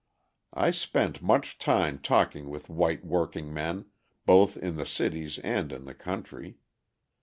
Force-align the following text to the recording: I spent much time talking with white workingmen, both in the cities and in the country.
I 0.55 0.71
spent 0.71 1.21
much 1.21 1.59
time 1.59 1.99
talking 1.99 2.49
with 2.49 2.71
white 2.71 3.05
workingmen, 3.05 3.85
both 4.25 4.57
in 4.57 4.75
the 4.75 4.85
cities 4.87 5.37
and 5.37 5.71
in 5.71 5.85
the 5.85 5.93
country. 5.93 6.57